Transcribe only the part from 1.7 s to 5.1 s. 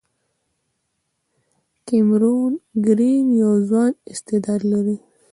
کیمرون ګرین یو ځوان استعداد لري.